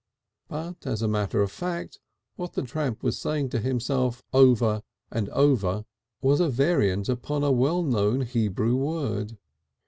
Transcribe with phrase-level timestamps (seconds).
[0.47, 1.99] But as a matter of fact
[2.35, 4.81] what the tramp was saying to himself over
[5.11, 5.85] and over again
[6.23, 9.37] was a variant upon a well known Hebrew word.